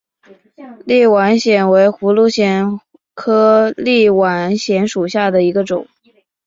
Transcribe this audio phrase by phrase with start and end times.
[0.83, 2.79] 立碗藓为葫芦藓
[3.13, 5.87] 科立碗藓属下的一个种。